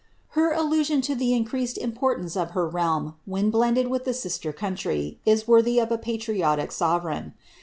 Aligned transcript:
Her 0.29 0.51
allusion 0.51 1.01
to 1.01 1.13
the 1.13 1.31
increased 1.35 1.77
import 1.77 2.19
apce 2.23 2.35
of 2.35 2.51
her 2.57 2.67
reaim, 2.67 3.13
when 3.27 3.51
blended 3.51 3.87
with 3.87 4.03
the 4.05 4.15
sifter 4.15 4.51
country, 4.51 5.19
is 5.27 5.47
worthy 5.47 5.77
of 5.77 5.91
a 5.91 5.97
patriotic 5.99 6.71
sorereign. 6.71 7.35